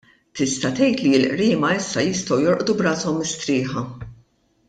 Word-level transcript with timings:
Tista' 0.37 0.69
tgħid 0.79 1.03
li 1.03 1.11
l-Qriema 1.17 1.69
issa 1.81 2.05
jistgħu 2.07 2.41
jorqdu 2.47 2.77
b'rashom 2.81 3.21
mistrieħa. 3.21 3.85